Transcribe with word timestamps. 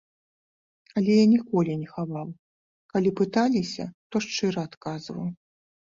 Але 1.01 1.11
я 1.17 1.25
ніколі 1.33 1.77
не 1.83 1.89
хаваў, 1.93 2.33
калі 2.95 3.09
пыталіся, 3.23 3.83
то 4.13 4.27
шчыра 4.31 4.61
адказваў. 4.69 5.25